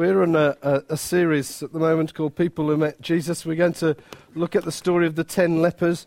[0.00, 3.44] we're on a, a, a, series at the moment called People Who Met Jesus.
[3.44, 3.94] We're going to
[4.34, 6.06] look at the story of the ten lepers.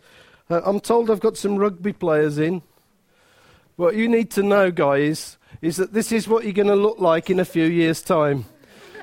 [0.50, 2.62] Uh, I'm told I've got some rugby players in.
[3.76, 6.98] What you need to know, guys, is that this is what you're going to look
[6.98, 8.46] like in a few years' time.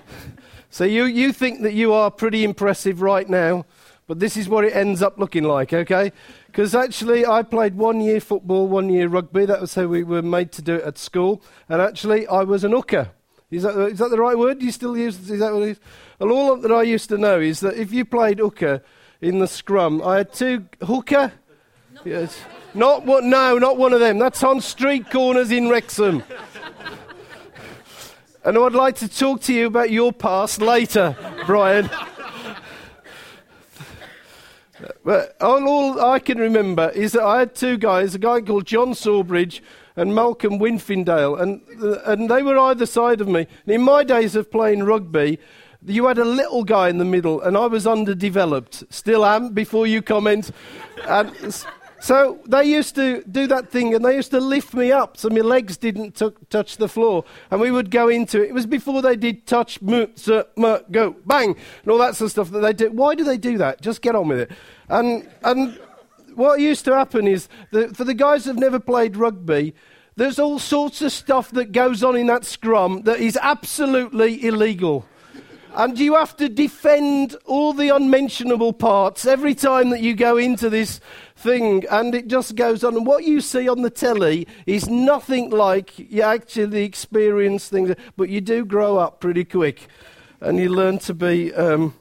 [0.70, 3.66] so you, you think that you are pretty impressive right now,
[4.08, 6.12] but this is what it ends up looking like, okay?
[6.48, 9.46] Because actually, I played one year football, one year rugby.
[9.46, 11.42] That was how we were made to do it at school.
[11.70, 13.12] And actually, I was an hooker.
[13.52, 14.60] Is that, is that the right word?
[14.60, 15.80] Do you still use is that what it is?
[16.22, 18.82] And all that I used to know is that if you played hooker
[19.20, 21.34] in the scrum, I had two hooker.
[22.06, 22.40] Yes.
[22.74, 23.26] Not what?
[23.26, 24.20] No, not one of them.
[24.20, 26.24] That's on street corners in Wrexham.
[28.46, 31.90] and I'd like to talk to you about your past later, Brian.
[35.04, 38.66] But all, all, I can remember is that I had two guys, a guy called
[38.66, 39.62] John Sawbridge
[39.96, 41.62] and Malcolm Winfindale, and,
[42.06, 43.48] and they were either side of me.
[43.66, 45.40] And in my days of playing rugby,
[45.86, 48.84] you had a little guy in the middle, and I was underdeveloped.
[48.90, 50.52] Still am, before you comment.
[51.08, 51.34] and
[52.00, 55.30] so they used to do that thing, and they used to lift me up so
[55.30, 57.24] my legs didn't t- touch the floor.
[57.50, 58.50] And we would go into it.
[58.50, 62.32] It was before they did touch, m, m, go, bang, and all that sort of
[62.32, 62.96] stuff that they did.
[62.96, 63.82] Why do they do that?
[63.82, 64.52] Just get on with it.
[64.90, 65.80] And, and
[66.36, 69.74] what used to happen is that for the guys who've never played rugby,
[70.16, 75.06] there's all sorts of stuff that goes on in that scrum that is absolutely illegal.
[75.74, 80.70] And you have to defend all the unmentionable parts every time that you go into
[80.70, 81.00] this
[81.38, 81.86] thing.
[81.90, 82.98] And it just goes on.
[82.98, 87.96] And what you see on the telly is nothing like you actually experience things.
[88.18, 89.88] But you do grow up pretty quick.
[90.42, 91.94] And you learn to be um,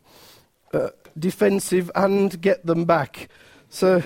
[0.74, 3.28] uh, defensive and get them back.
[3.70, 4.02] So.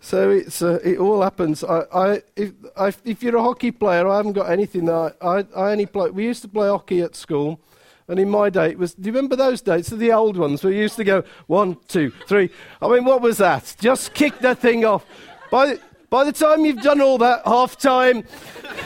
[0.00, 1.64] So it's, uh, it all happens.
[1.64, 4.90] I, I, if, I, if, you're a hockey player, I haven't got anything.
[4.90, 6.10] I, I, I only play.
[6.10, 7.58] We used to play hockey at school,
[8.06, 8.92] and in my day, it was.
[8.92, 9.86] Do you remember those days?
[9.86, 12.50] The old ones, we used to go one, two, three.
[12.82, 13.74] I mean, what was that?
[13.80, 15.06] Just kick that thing off.
[15.50, 15.78] By,
[16.10, 18.24] by the time you've done all that, half time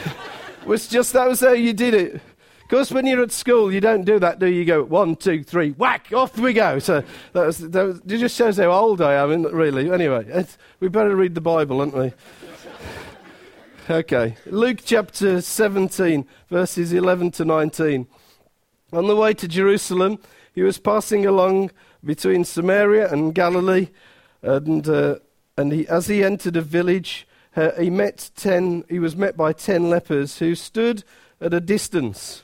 [0.65, 2.21] was just that was how you did it.
[2.69, 4.59] Course, when you're at school, you don't do that, do you?
[4.59, 6.77] You go one, two, three, whack, off we go.
[6.77, 7.03] So
[7.33, 9.91] that, was, that was, it just shows how old I am, really.
[9.91, 10.45] Anyway,
[10.79, 12.13] we better read the Bible, aren't we?
[13.89, 18.05] okay, Luke chapter 17, verses 11 to 19.
[18.93, 20.19] On the way to Jerusalem,
[20.53, 21.71] he was passing along
[22.05, 23.87] between Samaria and Galilee,
[24.43, 25.15] and, uh,
[25.57, 28.83] and he, as he entered a village, uh, he met ten.
[28.87, 31.03] He was met by ten lepers who stood
[31.41, 32.43] at a distance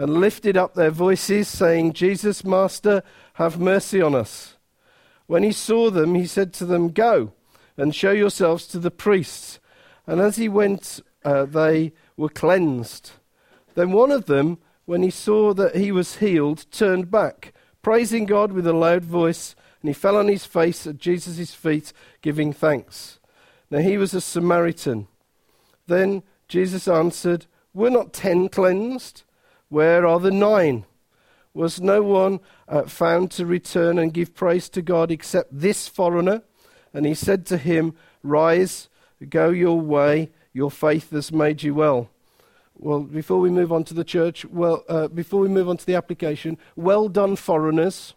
[0.00, 3.02] and lifted up their voices, saying, Jesus, Master,
[3.34, 4.56] have mercy on us.
[5.26, 7.34] When he saw them, he said to them, Go
[7.76, 9.60] and show yourselves to the priests.
[10.06, 13.12] And as he went, uh, they were cleansed.
[13.74, 14.56] Then one of them,
[14.86, 19.54] when he saw that he was healed, turned back, praising God with a loud voice,
[19.82, 23.20] and he fell on his face at Jesus' feet, giving thanks.
[23.70, 25.08] Now he was a Samaritan.
[25.88, 27.44] Then Jesus answered,
[27.74, 29.24] Were not ten cleansed?
[29.70, 30.84] Where are the nine?
[31.54, 36.42] Was no one uh, found to return and give praise to God except this foreigner?
[36.92, 38.88] And he said to him, Rise,
[39.28, 42.10] go your way, your faith has made you well.
[42.76, 45.86] Well, before we move on to the church, well, uh, before we move on to
[45.86, 48.14] the application, well done, foreigners.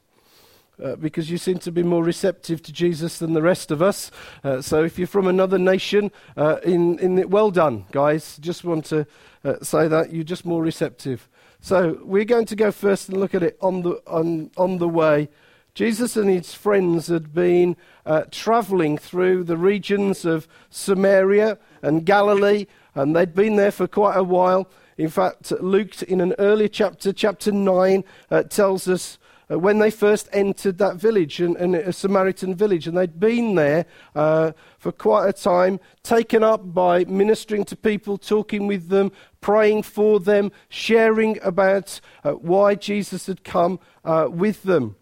[0.83, 4.09] Uh, because you seem to be more receptive to Jesus than the rest of us.
[4.43, 8.37] Uh, so if you're from another nation, uh, in, in the, well done, guys.
[8.37, 9.05] Just want to
[9.45, 11.29] uh, say that you're just more receptive.
[11.63, 14.89] So we're going to go first and look at it on the, on, on the
[14.89, 15.29] way.
[15.73, 22.65] Jesus and his friends had been uh, traveling through the regions of Samaria and Galilee,
[22.95, 24.69] and they'd been there for quite a while.
[24.97, 29.17] In fact, Luke, in an earlier chapter, chapter 9, uh, tells us
[29.53, 33.55] uh, when they first entered that village, and, and a Samaritan village, and they'd been
[33.55, 39.11] there uh, for quite a time, taken up by ministering to people, talking with them,
[39.41, 44.95] praying for them, sharing about uh, why Jesus had come uh, with them.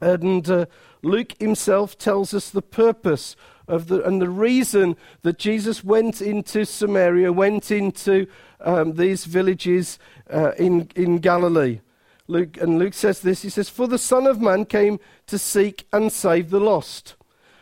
[0.00, 0.66] And
[1.02, 3.34] Luke himself tells us the purpose
[3.66, 8.26] the, and the reason that Jesus went into Samaria, went into
[8.60, 9.98] um, these villages
[10.30, 11.80] uh, in, in Galilee.
[12.28, 15.86] Luke, and Luke says this he says, For the Son of Man came to seek
[15.92, 17.14] and save the lost.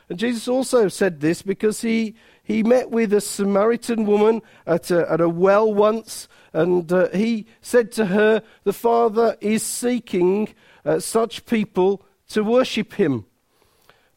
[0.08, 5.10] And Jesus also said this because he, he met with a Samaritan woman at a,
[5.10, 11.00] at a well once, and uh, he said to her, The Father is seeking uh,
[11.00, 13.26] such people to worship him.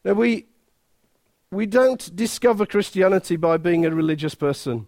[0.04, 0.46] Now, we,
[1.52, 4.88] we don't discover Christianity by being a religious person.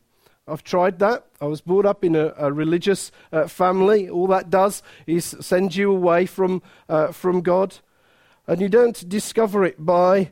[0.50, 1.26] I've tried that.
[1.40, 4.10] I was brought up in a, a religious uh, family.
[4.10, 7.78] All that does is send you away from, uh, from God.
[8.48, 10.32] And you don't discover it by,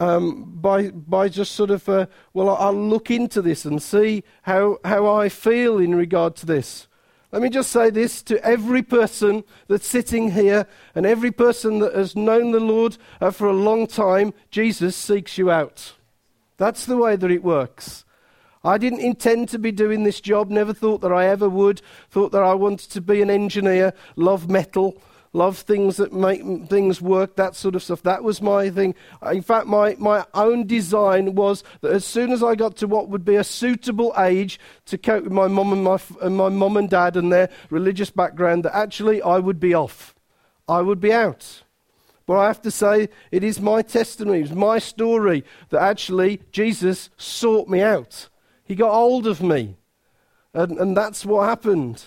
[0.00, 4.78] um, by, by just sort of, uh, well, I'll look into this and see how,
[4.84, 6.88] how I feel in regard to this.
[7.30, 11.94] Let me just say this to every person that's sitting here and every person that
[11.94, 15.92] has known the Lord uh, for a long time, Jesus seeks you out.
[16.56, 18.06] That's the way that it works.
[18.64, 22.32] I didn't intend to be doing this job, never thought that I ever would, thought
[22.32, 25.00] that I wanted to be an engineer, love metal,
[25.32, 28.02] love things that make things work, that sort of stuff.
[28.02, 28.94] That was my thing.
[29.30, 33.08] In fact, my, my own design was that as soon as I got to what
[33.08, 36.76] would be a suitable age to cope with my mum and my, and my mum
[36.76, 40.14] and dad and their religious background, that actually I would be off.
[40.68, 41.62] I would be out.
[42.26, 47.08] But I have to say, it is my testimony, it's my story that actually Jesus
[47.16, 48.28] sought me out.
[48.68, 49.76] He got hold of me.
[50.52, 52.04] And, and that's what happened.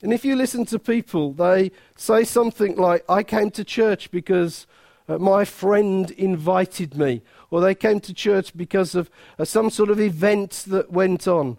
[0.00, 4.66] And if you listen to people, they say something like, I came to church because
[5.06, 9.90] uh, my friend invited me, or they came to church because of uh, some sort
[9.90, 11.58] of event that went on.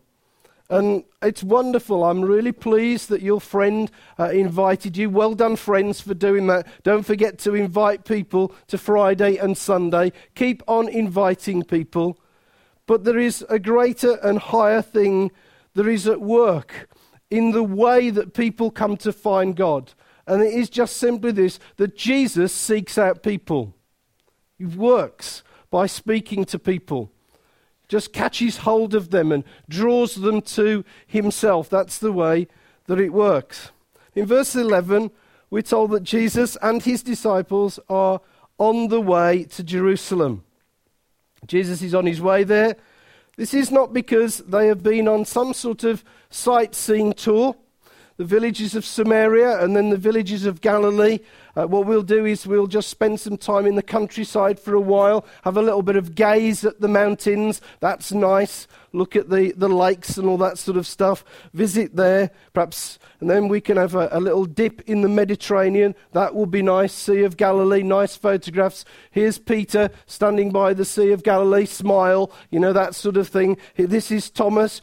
[0.69, 2.03] And it's wonderful.
[2.03, 5.09] I'm really pleased that your friend uh, invited you.
[5.09, 6.67] Well done, friends, for doing that.
[6.81, 10.11] Don't forget to invite people to Friday and Sunday.
[10.33, 12.17] Keep on inviting people.
[12.85, 15.31] But there is a greater and higher thing
[15.73, 16.89] that is at work
[17.29, 19.93] in the way that people come to find God.
[20.27, 23.73] And it is just simply this that Jesus seeks out people.
[24.57, 27.11] He works by speaking to people,
[27.87, 31.69] just catches hold of them and draws them to himself.
[31.69, 32.47] That's the way
[32.85, 33.71] that it works.
[34.13, 35.09] In verse 11,
[35.49, 38.21] we're told that Jesus and his disciples are
[38.59, 40.43] on the way to Jerusalem.
[41.47, 42.75] Jesus is on his way there.
[43.35, 47.55] This is not because they have been on some sort of sightseeing tour.
[48.23, 51.19] The villages of Samaria and then the villages of Galilee.
[51.57, 54.79] Uh, what we'll do is we'll just spend some time in the countryside for a
[54.79, 57.59] while, have a little bit of gaze at the mountains.
[57.81, 58.65] That's nice.
[58.93, 61.25] Look at the, the lakes and all that sort of stuff.
[61.53, 65.93] Visit there, perhaps, and then we can have a, a little dip in the Mediterranean.
[66.13, 66.93] That will be nice.
[66.93, 68.85] Sea of Galilee, nice photographs.
[69.11, 73.57] Here's Peter standing by the Sea of Galilee, smile, you know, that sort of thing.
[73.75, 74.79] This is Thomas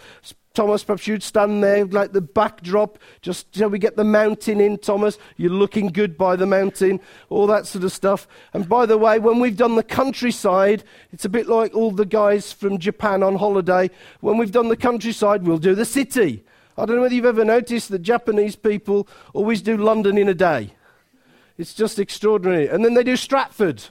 [0.61, 4.77] Thomas, perhaps you'd stand there like the backdrop, just till we get the mountain in,
[4.77, 5.17] Thomas.
[5.39, 8.29] You're looking good by the mountain, all that sort of stuff.
[8.53, 12.05] And by the way, when we've done the countryside, it's a bit like all the
[12.05, 13.89] guys from Japan on holiday.
[14.21, 16.45] When we've done the countryside, we'll do the city.
[16.77, 20.35] I don't know whether you've ever noticed that Japanese people always do London in a
[20.35, 20.75] day.
[21.57, 22.69] It's just extraordinary.
[22.69, 23.85] And then they do Stratford.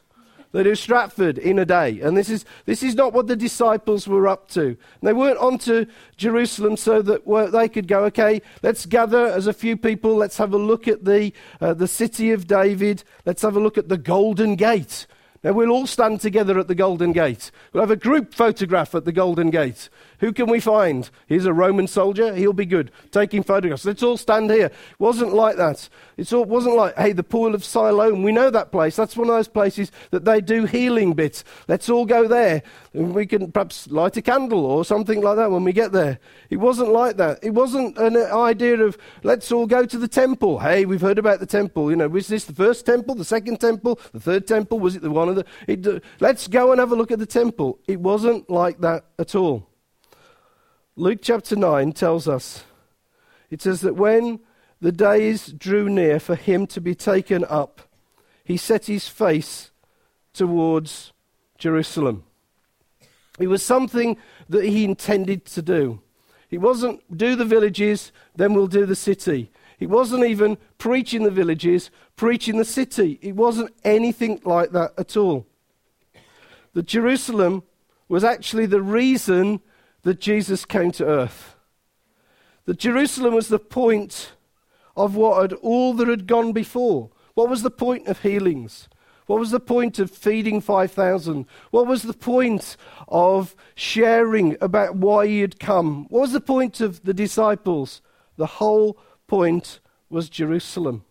[0.52, 2.00] They do Stratford in a day.
[2.00, 4.78] And this is, this is not what the disciples were up to.
[5.04, 5.86] They weren't on to
[6.18, 10.54] Jerusalem so that they could go, okay, let's gather as a few people, let's have
[10.54, 13.98] a look at the, uh, the city of David, let's have a look at the
[13.98, 15.06] Golden Gate.
[15.44, 17.52] Now, we'll all stand together at the Golden Gate.
[17.72, 19.90] We'll have a group photograph at the Golden Gate.
[20.20, 21.10] Who can we find?
[21.28, 22.36] He's a Roman soldier.
[22.36, 22.92] He'll be good.
[23.12, 23.86] Taking photographs.
[23.86, 24.66] Let's all stand here.
[24.66, 25.90] It wasn't like that.
[26.18, 28.24] It wasn't like, hey, the pool of Siloam.
[28.24, 28.96] We know that place.
[28.96, 31.44] That's one of those places that they do healing bits.
[31.68, 32.64] Let's all go there.
[32.94, 36.20] And we can perhaps light a candle or something like that when we get there.
[36.50, 37.40] It wasn't like that.
[37.42, 40.60] It wasn't an idea of, let's all go to the temple.
[40.60, 41.90] Hey, we've heard about the temple.
[41.90, 44.80] You know, was this the first temple, the second temple, the third temple?
[44.80, 45.46] Was it the one of the.
[45.68, 47.80] It, uh, let's go and have a look at the temple.
[47.88, 49.69] It wasn't like that at all.
[51.00, 52.66] Luke chapter 9 tells us
[53.50, 54.42] it says that when
[54.82, 57.84] the days drew near for him to be taken up,
[58.44, 59.72] he set his face
[60.34, 61.14] towards
[61.58, 62.26] Jerusalem.
[63.40, 64.18] It was something
[64.50, 66.02] that he intended to do.
[66.52, 69.52] It wasn't do the villages, then we'll do the city.
[69.80, 73.20] It wasn't even preaching the villages, preaching the city.
[73.22, 75.48] It wasn't anything like that at all.
[76.74, 77.64] The Jerusalem
[78.10, 79.62] was actually the reason
[80.04, 81.56] that Jesus came to earth.
[82.66, 84.34] That Jerusalem was the point
[84.96, 87.10] of what had all that had gone before.
[87.34, 88.90] What was the point of healings?
[89.26, 91.46] What was the point of feeding 5,000?
[91.72, 92.76] What was the point
[93.08, 96.08] of sharing about why he had come?
[96.10, 98.02] What was the point of the disciples?
[98.38, 99.80] The whole point
[100.10, 101.06] was Jerusalem.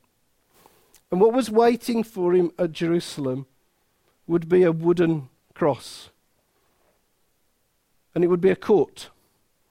[1.10, 3.46] And what was waiting for him at Jerusalem
[4.26, 6.10] would be a wooden cross
[8.18, 9.10] and it would be a court,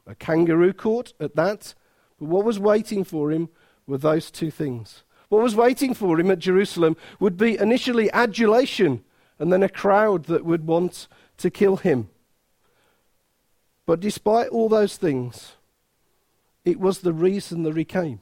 [0.05, 1.75] a kangaroo court at that.
[2.17, 3.49] But what was waiting for him
[3.85, 5.03] were those two things.
[5.27, 9.03] What was waiting for him at Jerusalem would be initially adulation
[9.37, 12.07] and then a crowd that would want to kill him.
[13.85, 15.55] But despite all those things,
[16.63, 18.21] it was the reason that he came.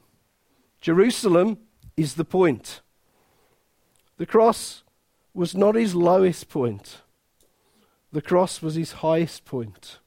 [0.82, 1.60] Jerusalem
[1.96, 2.82] is the point.
[4.18, 4.82] The cross
[5.36, 7.02] was not his lowest point,
[8.12, 10.00] the cross was his highest point.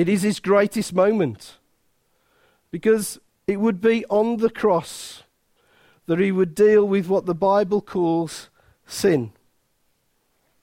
[0.00, 1.58] It is his greatest moment
[2.70, 5.24] because it would be on the cross
[6.06, 8.48] that he would deal with what the Bible calls
[8.86, 9.32] sin.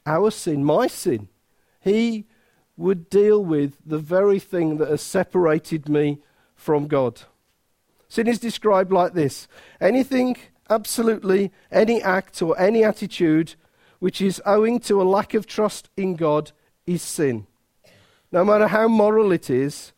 [0.08, 1.28] Our sin, my sin.
[1.80, 2.26] He
[2.78, 6.18] would deal with the very thing that has separated me
[6.56, 7.22] from God.
[8.10, 9.48] Sin is described like this
[9.80, 10.36] anything,
[10.68, 13.54] absolutely any act or any attitude
[14.00, 16.54] which is owing to a lack of trust in God
[16.88, 17.46] is sin.
[18.32, 19.94] No matter how moral it is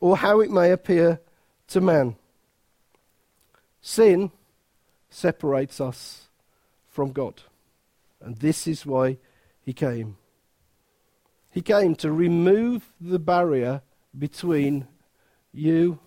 [0.00, 1.20] or how it may appear
[1.68, 2.16] to man.
[3.80, 4.30] Sin
[5.10, 6.28] separates us
[6.88, 7.42] from God.
[8.20, 9.18] And this is why
[9.60, 10.16] he came.
[11.50, 13.82] He came to remove the barrier
[14.16, 14.88] between
[15.52, 15.98] you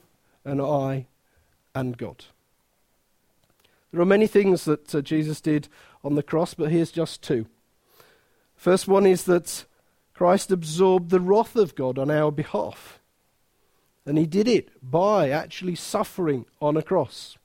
[0.44, 1.08] and I
[1.74, 2.26] and God.
[3.92, 5.70] There are many things that uh, Jesus did
[6.04, 7.46] on the cross, but here's just two.
[8.56, 9.66] First one is that
[10.18, 13.00] Christ absorbed the wrath of God on our behalf.
[14.04, 17.38] And he did it by actually suffering on a cross.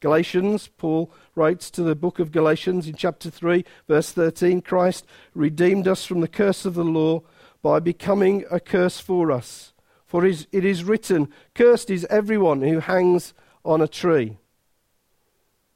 [0.00, 5.88] Galatians, Paul writes to the book of Galatians in chapter 3, verse 13 Christ redeemed
[5.88, 7.22] us from the curse of the law
[7.62, 9.72] by becoming a curse for us.
[10.04, 13.32] For it is written, Cursed is everyone who hangs
[13.64, 14.36] on a tree.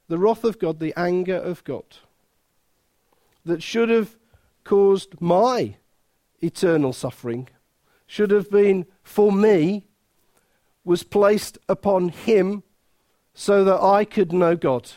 [0.09, 1.87] The wrath of God, the anger of God,
[3.47, 4.19] that should have
[4.63, 5.77] caused my
[6.41, 7.49] eternal suffering,
[8.07, 9.87] should have been for me,
[10.85, 12.63] was placed upon him
[13.33, 14.93] so that I could know God.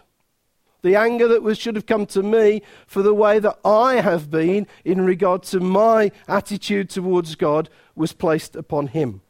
[0.81, 4.29] The anger that was, should have come to me for the way that I have
[4.29, 9.21] been in regard to my attitude towards God was placed upon him.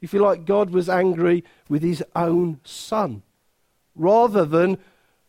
[0.00, 3.22] If you like, God was angry with his own son
[3.94, 4.78] rather than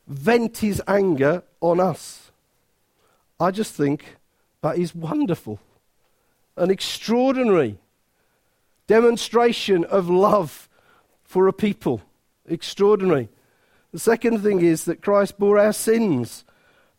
[0.07, 2.31] vent his anger on us.
[3.39, 4.17] I just think
[4.61, 5.59] that is wonderful.
[6.57, 7.77] An extraordinary
[8.87, 10.67] demonstration of love
[11.23, 12.01] for a people.
[12.47, 13.29] Extraordinary.
[13.93, 16.43] The second thing is that Christ bore our sins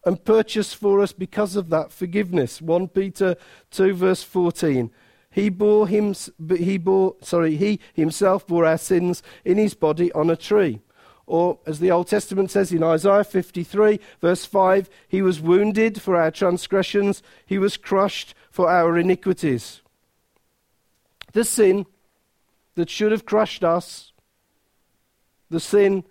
[0.04, 2.62] and purchased for us because of that forgiveness.
[2.62, 3.36] 1 Peter
[3.72, 4.90] 2 verse 14.
[5.30, 6.14] He bore him
[6.56, 10.80] he bore sorry, he himself bore our sins in his body on a tree.
[11.26, 16.16] Or as the Old Testament says in Isaiah 53 verse 5, he was wounded for
[16.16, 19.80] our transgressions, he was crushed for our iniquities.
[21.32, 21.86] The sin
[22.74, 24.12] that should have crushed us
[25.50, 26.04] the sin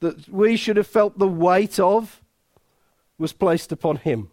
[0.00, 2.22] that we should have felt the weight of
[3.16, 4.30] was placed upon him.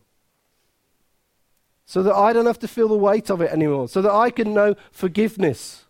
[1.88, 3.88] So that I don't have to feel the weight of it anymore.
[3.88, 5.86] So that I can know forgiveness.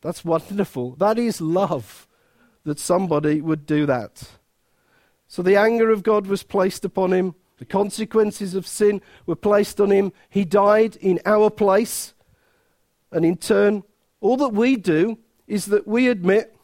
[0.00, 0.96] That's wonderful.
[0.96, 2.08] That is love
[2.64, 4.24] that somebody would do that.
[5.28, 7.34] So the anger of God was placed upon him.
[7.62, 10.12] The consequences of sin were placed on him.
[10.28, 12.12] He died in our place.
[13.12, 13.84] And in turn,
[14.20, 15.16] all that we do
[15.46, 16.56] is that we admit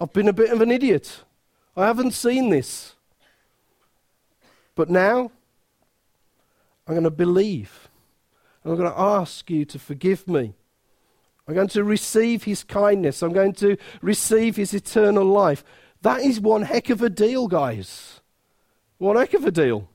[0.00, 1.20] I've been a bit of an idiot.
[1.76, 2.94] I haven't seen this.
[4.74, 5.30] But now,
[6.88, 7.90] I'm going to believe.
[8.64, 10.54] I'm going to ask you to forgive me.
[11.46, 13.22] I'm going to receive his kindness.
[13.22, 15.62] I'm going to receive his eternal life.
[16.00, 18.22] That is one heck of a deal, guys.
[18.96, 19.90] One heck of a deal.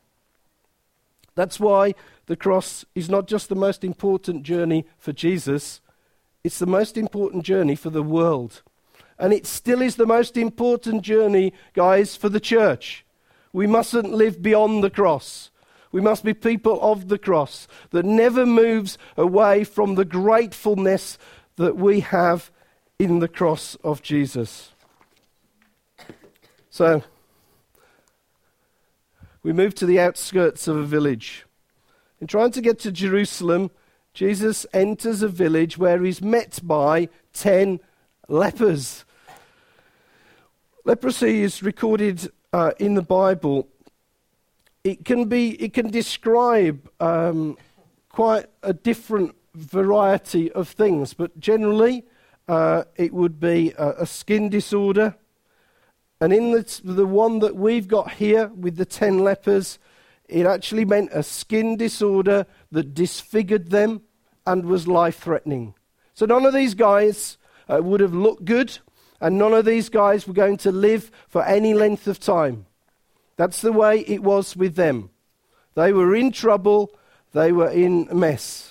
[1.35, 1.95] That's why
[2.25, 5.81] the cross is not just the most important journey for Jesus,
[6.43, 8.63] it's the most important journey for the world.
[9.19, 13.05] And it still is the most important journey, guys, for the church.
[13.53, 15.51] We mustn't live beyond the cross.
[15.91, 21.17] We must be people of the cross that never moves away from the gratefulness
[21.57, 22.49] that we have
[22.97, 24.71] in the cross of Jesus.
[26.69, 27.03] So,
[29.43, 31.45] we move to the outskirts of a village.
[32.19, 33.71] In trying to get to Jerusalem,
[34.13, 37.79] Jesus enters a village where he's met by ten
[38.27, 39.05] lepers.
[40.83, 43.67] Leprosy is recorded uh, in the Bible.
[44.83, 47.57] It can be, it can describe um,
[48.09, 52.03] quite a different variety of things, but generally
[52.47, 55.15] uh, it would be a, a, skin disorder.
[56.21, 59.79] And in the, the one that we've got here with the ten lepers,
[60.29, 64.03] it actually meant a skin disorder that disfigured them
[64.45, 65.73] and was life threatening.
[66.13, 67.37] So none of these guys
[67.67, 68.77] uh, would have looked good
[69.19, 72.65] and none of these guys were going to live for any length of time.
[73.35, 75.09] That's the way it was with them.
[75.73, 76.91] They were in trouble,
[77.33, 78.70] they were in a mess.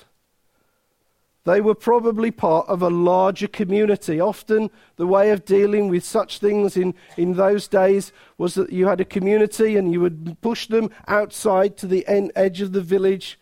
[1.45, 4.21] They were probably part of a larger community.
[4.21, 8.87] Often, the way of dealing with such things in, in those days was that you
[8.87, 12.83] had a community and you would push them outside to the end, edge of the
[12.83, 13.39] village.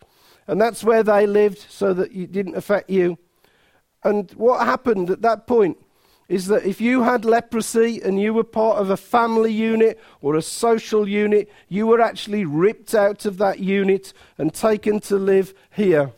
[0.47, 3.17] And that's where they lived so that it didn't affect you.
[4.03, 5.77] And what happened at that point
[6.29, 10.35] is that if you had leprosy and you were part of a family unit or
[10.35, 15.53] a social unit, you were actually ripped out of that unit and taken to live
[15.71, 16.13] here.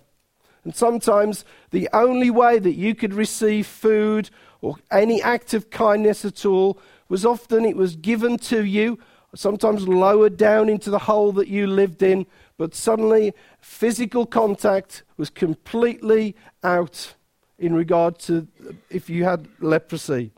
[0.63, 4.29] And sometimes the only way that you could receive food
[4.61, 8.99] or any act of kindness at all was often it was given to you,
[9.35, 12.25] sometimes lowered down into the hole that you lived in,
[12.57, 17.15] but suddenly physical contact was completely out
[17.57, 18.47] in regard to
[18.89, 20.31] if you had leprosy.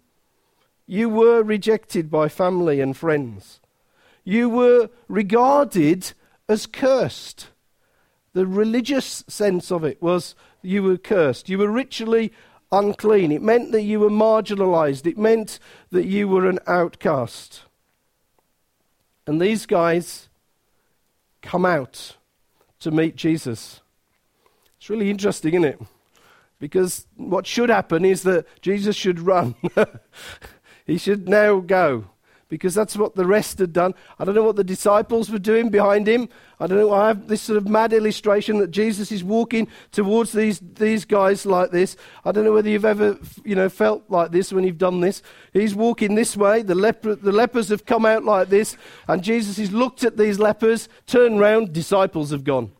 [0.87, 3.59] You were rejected by family and friends.
[4.23, 6.13] You were regarded
[6.47, 7.49] as cursed.
[8.33, 11.49] The religious sense of it was you were cursed.
[11.49, 12.31] You were ritually
[12.71, 13.31] unclean.
[13.31, 15.05] It meant that you were marginalized.
[15.05, 15.59] It meant
[15.91, 17.61] that you were an outcast.
[19.27, 20.29] And these guys
[21.41, 22.17] come out
[22.79, 23.81] to meet Jesus.
[24.77, 25.79] It's really interesting, isn't it?
[26.59, 29.55] Because what should happen is that Jesus should run.
[30.85, 32.05] he should now go.
[32.53, 33.95] Because that's what the rest had done.
[34.19, 36.29] I don't know what the disciples were doing behind him.
[36.59, 36.93] I don't know.
[36.93, 41.47] I have this sort of mad illustration that Jesus is walking towards these, these guys
[41.47, 41.97] like this.
[42.23, 45.23] I don't know whether you've ever you know, felt like this when you've done this.
[45.51, 46.61] He's walking this way.
[46.61, 48.77] The, leper, the lepers have come out like this.
[49.07, 52.71] And Jesus has looked at these lepers, turned round, disciples have gone.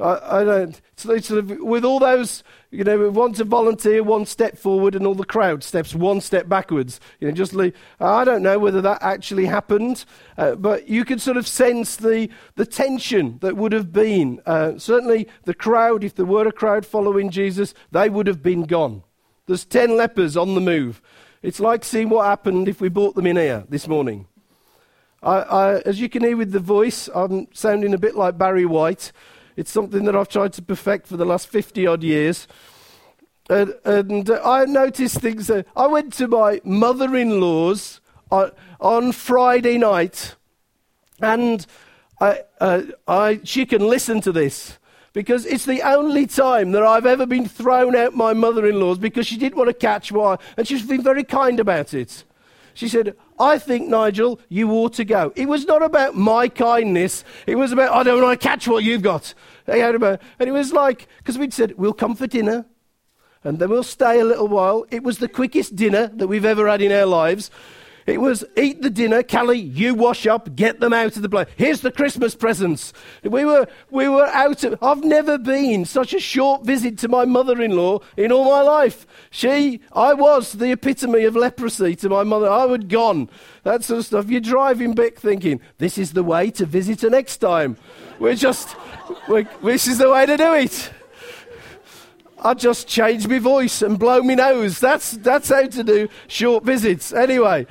[0.00, 0.80] I, I don't.
[0.96, 5.06] So, sort of, with all those, you know, one to volunteer, one step forward, and
[5.06, 7.00] all the crowd steps one step backwards.
[7.18, 7.74] You know, just leave.
[7.98, 10.04] I don't know whether that actually happened,
[10.38, 14.40] uh, but you could sort of sense the the tension that would have been.
[14.46, 18.62] Uh, certainly, the crowd, if there were a crowd following Jesus, they would have been
[18.62, 19.02] gone.
[19.46, 21.02] There's ten lepers on the move.
[21.42, 24.26] It's like seeing what happened if we brought them in here this morning.
[25.22, 28.66] I, I, as you can hear with the voice, I'm sounding a bit like Barry
[28.66, 29.10] White.
[29.56, 32.48] It's something that I've tried to perfect for the last 50 odd years.
[33.48, 35.50] And, and uh, I noticed things.
[35.50, 40.34] Uh, I went to my mother in law's on, on, Friday night,
[41.20, 41.66] and
[42.20, 44.78] I, uh, I, she can listen to this
[45.12, 48.98] because it's the only time that I've ever been thrown out my mother in law's
[48.98, 52.24] because she didn't want to catch wire, and she's been very kind about it.
[52.74, 55.32] She said, I think, Nigel, you ought to go.
[55.36, 57.24] It was not about my kindness.
[57.46, 59.32] It was about, I don't want to catch what you've got.
[59.66, 62.66] And it was like, because we'd said, we'll come for dinner
[63.44, 64.86] and then we'll stay a little while.
[64.90, 67.50] It was the quickest dinner that we've ever had in our lives.
[68.06, 71.48] It was eat the dinner, Callie, you wash up, get them out of the place.
[71.56, 72.92] Here's the Christmas presents.
[73.22, 77.24] We were, we were out of, I've never been such a short visit to my
[77.24, 79.06] mother-in-law in all my life.
[79.30, 82.50] She, I was the epitome of leprosy to my mother.
[82.50, 83.30] I would gone.
[83.62, 84.28] That sort of stuff.
[84.28, 87.78] You're driving back thinking, this is the way to visit her next time.
[88.18, 88.76] We're just,
[89.28, 90.92] we're, this is the way to do it.
[92.44, 94.78] I just change my voice and blow my nose.
[94.78, 97.10] That's, that's how to do short visits.
[97.10, 97.66] Anyway,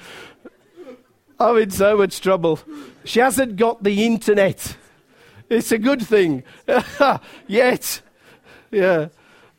[1.39, 2.59] I'm in so much trouble.
[3.05, 4.75] She hasn't got the internet.
[5.47, 6.43] It's a good thing.
[7.47, 8.01] Yet.
[8.71, 9.09] Yeah.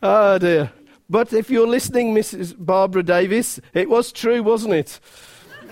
[0.03, 0.73] Oh dear.
[1.09, 2.57] But if you're listening, Mrs.
[2.59, 4.99] Barbara Davis, it was true, wasn't it?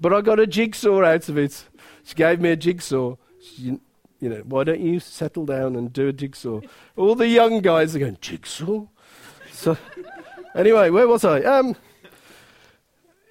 [0.00, 1.64] but I got a jigsaw out of it.
[2.04, 3.16] She gave me a jigsaw.
[3.40, 3.78] She,
[4.22, 6.60] you know, why don't you settle down and do a jigsaw?
[6.96, 8.86] All the young guys are going, jigsaw?
[9.50, 9.76] So,
[10.54, 11.40] anyway, where was I?
[11.40, 11.74] Um,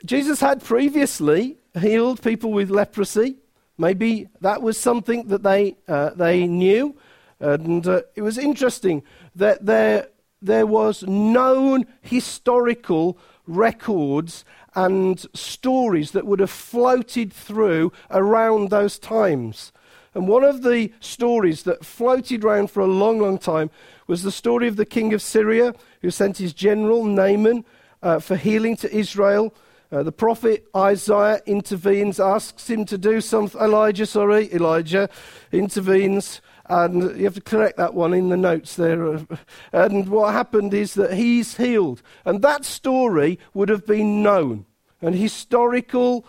[0.03, 3.37] Jesus had previously healed people with leprosy.
[3.77, 6.97] Maybe that was something that they, uh, they knew.
[7.39, 9.01] And uh, it was interesting
[9.33, 10.09] that there,
[10.41, 14.43] there was known historical records
[14.75, 19.71] and stories that would have floated through around those times.
[20.13, 23.69] And one of the stories that floated around for a long, long time
[24.07, 27.63] was the story of the king of Syria who sent his general Naaman
[28.03, 29.53] uh, for healing to Israel.
[29.91, 33.59] Uh, the prophet Isaiah intervenes, asks him to do something.
[33.59, 35.09] Elijah, sorry, Elijah
[35.51, 39.19] intervenes, and you have to correct that one in the notes there.
[39.73, 42.01] And what happened is that he's healed.
[42.25, 44.65] And that story would have been known
[45.01, 46.25] an historical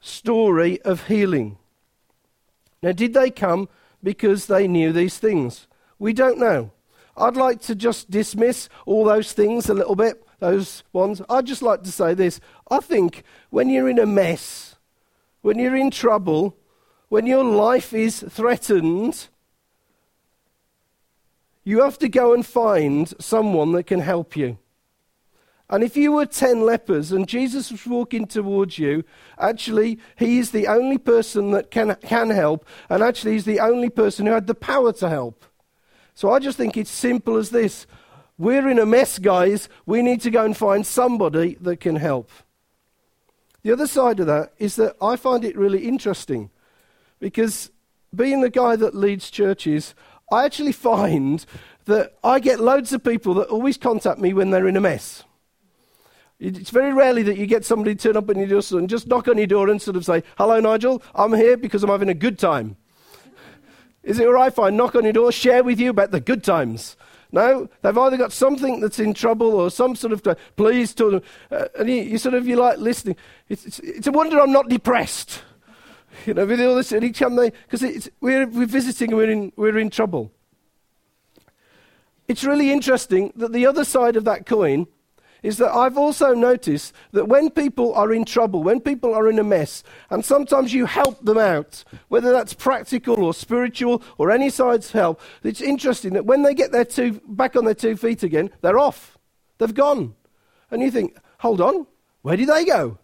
[0.00, 1.58] story of healing.
[2.86, 3.68] Now, did they come
[4.00, 5.66] because they knew these things?
[5.98, 6.70] We don't know.
[7.16, 11.20] I'd like to just dismiss all those things a little bit, those ones.
[11.28, 12.38] I'd just like to say this.
[12.70, 14.76] I think when you're in a mess,
[15.42, 16.56] when you're in trouble,
[17.08, 19.30] when your life is threatened,
[21.64, 24.58] You have to go and find someone that can help you.
[25.68, 29.02] And if you were 10 lepers and Jesus was walking towards you,
[29.38, 33.90] actually, he is the only person that can, can help, and actually, he's the only
[33.90, 35.44] person who had the power to help.
[36.14, 37.86] So I just think it's simple as this
[38.38, 39.68] We're in a mess, guys.
[39.86, 42.30] We need to go and find somebody that can help.
[43.62, 46.50] The other side of that is that I find it really interesting
[47.18, 47.70] because
[48.14, 49.94] being the guy that leads churches,
[50.30, 51.44] I actually find
[51.86, 55.24] that I get loads of people that always contact me when they're in a mess.
[56.38, 59.26] It's very rarely that you get somebody turn up on your door and just knock
[59.26, 62.14] on your door and sort of say, Hello, Nigel, I'm here because I'm having a
[62.14, 62.76] good time.
[64.02, 66.20] Is it all right if I knock on your door, share with you about the
[66.20, 66.96] good times?
[67.32, 71.22] No, they've either got something that's in trouble or some sort of, please, them.
[71.50, 73.16] Uh, and you, you, sort of, you like listening.
[73.48, 75.42] It's, it's, it's, a wonder I'm not depressed.
[76.24, 79.30] You know, with all this, and each time they, because we're, we're visiting and we're
[79.30, 80.32] in, we're in trouble.
[82.28, 84.86] It's really interesting that the other side of that coin
[85.46, 89.38] is that I've also noticed that when people are in trouble, when people are in
[89.38, 94.50] a mess, and sometimes you help them out, whether that's practical or spiritual or any
[94.50, 98.24] side's help, it's interesting that when they get their two, back on their two feet
[98.24, 99.16] again, they're off.
[99.58, 100.16] They've gone.
[100.72, 101.86] And you think, hold on,
[102.22, 102.98] where did they go?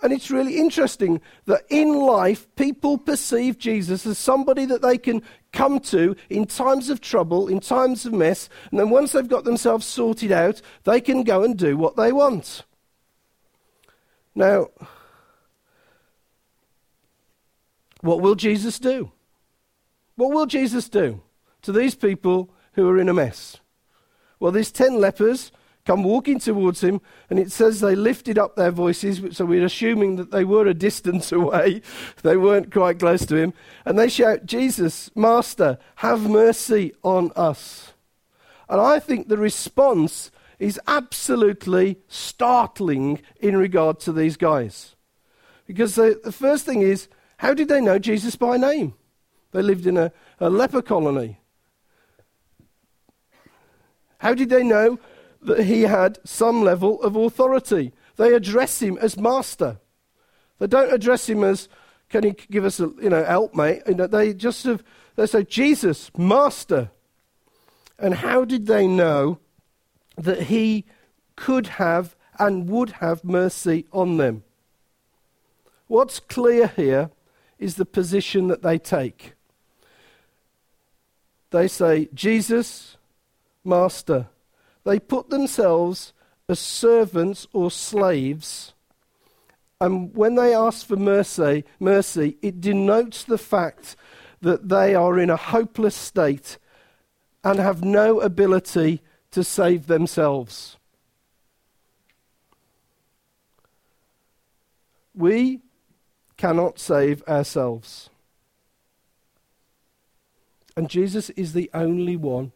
[0.00, 5.22] And it's really interesting that in life, people perceive Jesus as somebody that they can
[5.52, 9.44] come to in times of trouble, in times of mess, and then once they've got
[9.44, 12.62] themselves sorted out, they can go and do what they want.
[14.36, 14.68] Now,
[18.00, 19.10] what will Jesus do?
[20.14, 21.22] What will Jesus do
[21.62, 23.56] to these people who are in a mess?
[24.38, 25.50] Well, these ten lepers
[25.88, 30.16] come walking towards him, and it says they lifted up their voices, so we're assuming
[30.16, 31.80] that they were a distance away.
[32.22, 33.54] they weren't quite close to him.
[33.86, 37.94] And they shout, Jesus, Master, have mercy on us.
[38.68, 44.94] And I think the response is absolutely startling in regard to these guys.
[45.66, 48.92] Because the, the first thing is, how did they know Jesus by name?
[49.52, 51.40] They lived in a, a leper colony.
[54.18, 54.98] How did they know
[55.42, 57.92] that he had some level of authority.
[58.16, 59.78] They address him as master.
[60.58, 61.68] They don't address him as,
[62.08, 63.82] can he give us a, you know, helpmate?
[63.86, 64.82] You know, they just have,
[65.16, 66.90] they say, Jesus, master.
[67.98, 69.38] And how did they know
[70.16, 70.84] that he
[71.36, 74.42] could have and would have mercy on them?
[75.86, 77.10] What's clear here
[77.58, 79.34] is the position that they take.
[81.50, 82.96] They say, Jesus,
[83.64, 84.28] Master.
[84.88, 86.14] They put themselves
[86.48, 88.72] as servants or slaves.
[89.82, 93.96] And when they ask for mercy, mercy, it denotes the fact
[94.40, 96.56] that they are in a hopeless state
[97.44, 100.78] and have no ability to save themselves.
[105.14, 105.60] We
[106.38, 108.08] cannot save ourselves.
[110.78, 112.52] And Jesus is the only one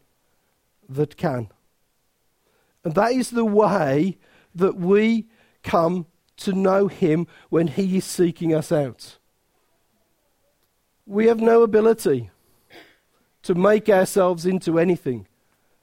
[0.89, 1.51] that can.
[2.83, 4.17] And that is the way
[4.55, 5.27] that we
[5.63, 6.05] come
[6.37, 9.17] to know Him when He is seeking us out.
[11.05, 12.29] We have no ability
[13.43, 15.27] to make ourselves into anything.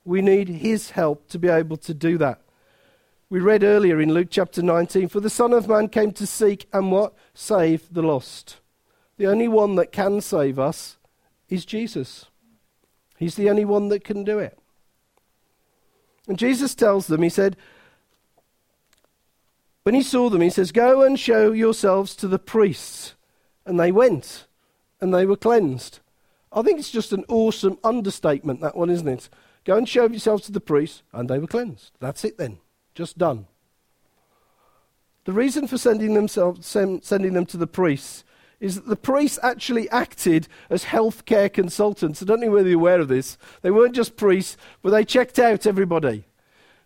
[0.05, 2.41] We need His help to be able to do that.
[3.29, 6.67] We read earlier in Luke chapter 19 For the Son of Man came to seek
[6.73, 7.15] and what?
[7.33, 8.61] Save the lost.
[9.19, 10.97] The only one that can save us
[11.49, 12.27] is Jesus.
[13.19, 14.59] He's the only one that can do it.
[16.31, 17.57] And Jesus tells them, He said,
[19.83, 23.17] when he saw them, he says, Go and show yourselves to the priests.
[23.67, 24.47] And they went,
[25.01, 25.99] and they were cleansed.
[26.53, 29.29] I think it's just an awesome understatement, that one, isn't it?
[29.65, 31.91] Go and show yourselves to the priests, and they were cleansed.
[31.99, 32.59] That's it then.
[32.95, 33.49] Just done.
[35.25, 38.23] The reason for sending, themselves, sending them to the priests
[38.61, 42.23] is that the priests actually acted as healthcare consultants.
[42.23, 43.39] I don't know whether you're aware of this.
[43.63, 46.25] They weren't just priests, but they checked out everybody.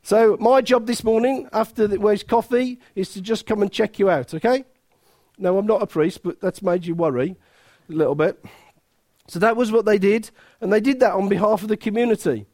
[0.03, 3.99] So my job this morning, after the where's coffee, is to just come and check
[3.99, 4.65] you out, okay?
[5.39, 7.37] No, I'm not a priest, but that's made you worry
[7.89, 8.45] a little bit.
[9.27, 12.47] So that was what they did, and they did that on behalf of the community.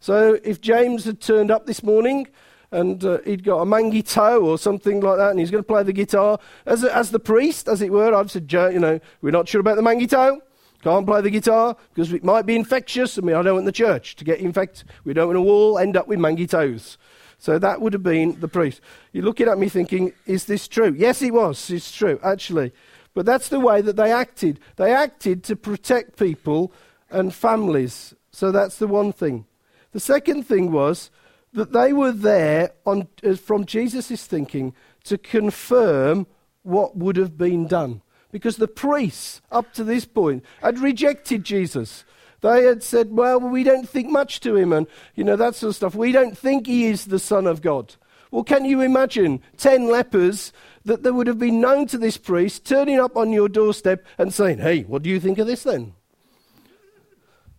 [0.00, 2.28] So if James had turned up this morning
[2.74, 5.66] and uh, he'd got a mangy toe or something like that, and he's going to
[5.66, 6.38] play the guitar.
[6.66, 9.60] As, a, as the priest, as it were, I've said, you know, we're not sure
[9.60, 10.40] about the mangy toe.
[10.82, 13.16] Can't play the guitar because it might be infectious.
[13.16, 14.84] I mean, I don't want the church to get infected.
[15.04, 16.98] We don't want to all end up with mangy toes.
[17.38, 18.82] So that would have been the priest.
[19.12, 20.94] You're looking at me thinking, is this true?
[20.96, 21.70] Yes, it was.
[21.70, 22.72] It's true, actually.
[23.14, 24.60] But that's the way that they acted.
[24.76, 26.72] They acted to protect people
[27.08, 28.14] and families.
[28.30, 29.46] So that's the one thing.
[29.92, 31.10] The second thing was
[31.54, 33.08] that they were there on,
[33.42, 36.26] from Jesus' thinking to confirm
[36.62, 38.02] what would have been done.
[38.30, 42.04] Because the priests, up to this point, had rejected Jesus.
[42.40, 45.70] They had said, well, we don't think much to him, and, you know, that sort
[45.70, 45.94] of stuff.
[45.94, 47.94] We don't think he is the Son of God.
[48.30, 50.52] Well, can you imagine 10 lepers
[50.84, 54.34] that there would have been known to this priest turning up on your doorstep and
[54.34, 55.94] saying, hey, what do you think of this then?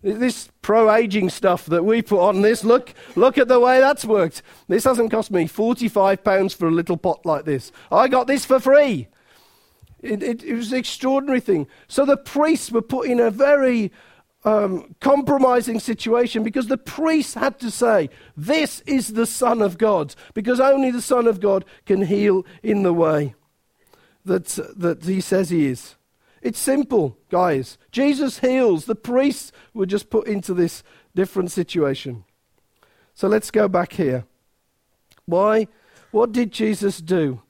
[0.01, 4.05] This pro aging stuff that we put on this, look, look at the way that's
[4.05, 4.43] worked.
[4.67, 7.71] This hasn't cost me £45 for a little pot like this.
[7.91, 9.08] I got this for free.
[10.01, 11.67] It, it, it was an extraordinary thing.
[11.88, 13.91] So the priests were put in a very
[14.43, 20.13] um, compromising situation because the priests had to say, This is the Son of God,
[20.36, 23.34] because only the Son of God can heal in the way
[24.23, 24.45] that,
[24.77, 25.95] that he says he is.
[26.45, 27.79] It's simple, guys.
[27.91, 28.86] Jesus heals.
[28.86, 30.84] The priests were just put into this
[31.15, 32.23] different situation.
[33.15, 34.25] So let's go back here.
[35.25, 35.67] Why?
[36.12, 37.41] What did Jesus do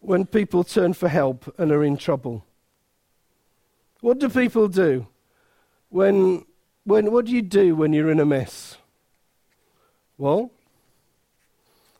[0.00, 2.44] when people turn for help and are in trouble?
[4.00, 5.06] What do people do
[5.90, 6.44] when,
[6.82, 8.78] when what do you do when you're in a mess?
[10.18, 10.50] Well,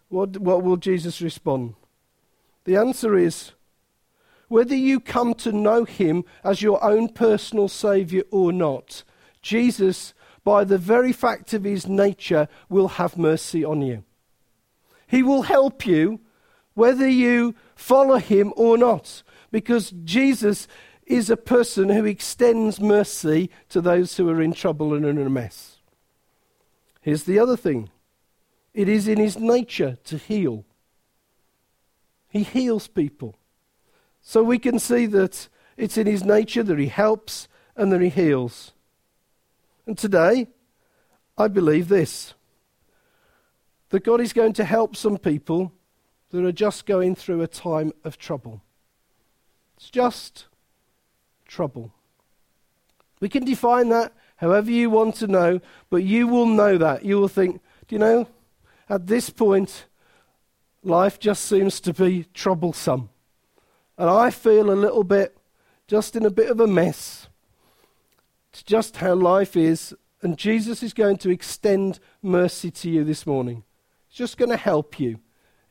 [0.09, 1.75] what, what will Jesus respond?
[2.65, 3.53] The answer is
[4.49, 9.03] whether you come to know him as your own personal Saviour or not,
[9.43, 14.05] Jesus, by the very fact of his nature, will have mercy on you.
[15.07, 16.21] He will help you
[16.75, 20.67] whether you follow him or not, because Jesus
[21.07, 25.31] is a person who extends mercy to those who are in trouble and in a
[25.31, 25.77] mess.
[27.01, 27.91] Here's the other thing
[28.73, 30.65] it is in his nature to heal.
[32.29, 33.37] He heals people.
[34.25, 38.09] So we can see that it's in his nature that he helps and that he
[38.09, 38.73] heals.
[39.87, 40.49] And today,
[41.37, 42.35] I believe this
[43.91, 45.71] that God is going to help some people
[46.31, 48.61] that are just going through a time of trouble.
[49.77, 50.47] It's just
[51.47, 51.93] trouble.
[53.21, 55.61] We can define that however you want to know,
[55.91, 57.05] but you will know that.
[57.05, 58.27] You will think, do you know,
[58.89, 59.87] at this point,
[60.83, 63.11] life just seems to be troublesome.
[63.97, 65.37] And I feel a little bit
[65.87, 67.29] just in a bit of a mess.
[68.53, 69.95] It's just how life is.
[70.23, 73.63] And Jesus is going to extend mercy to you this morning.
[74.09, 75.21] He's just going to help you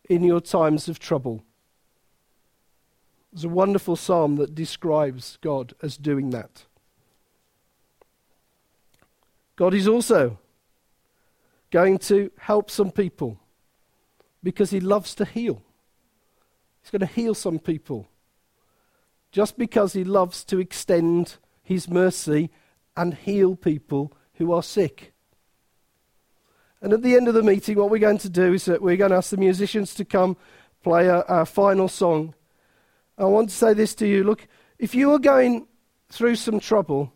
[0.10, 1.44] in your times of trouble.
[3.32, 6.66] There's a wonderful psalm that describes God as doing that.
[9.56, 10.38] God is also
[11.72, 13.40] going to help some people
[14.44, 15.62] because he loves to heal.
[16.82, 18.08] He's going to heal some people
[19.34, 22.52] just because he loves to extend his mercy
[22.96, 25.12] and heal people who are sick.
[26.82, 28.96] And at the end of the meeting, what we're going to do is that we're
[28.96, 30.38] going to ask the musicians to come
[30.84, 32.36] play our, final song.
[33.18, 35.68] I want to say this to you look, if you are going
[36.10, 37.12] through some trouble,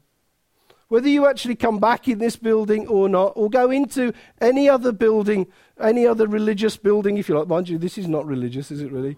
[0.87, 4.91] whether you actually come back in this building or not, or go into any other
[4.91, 5.45] building,
[5.79, 8.91] any other religious building, if you like, mind you, this is not religious, is it
[8.91, 9.17] really?